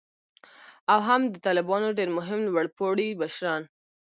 [0.91, 3.61] او هم د طالبانو ډیر مهم لوړ پوړي مشران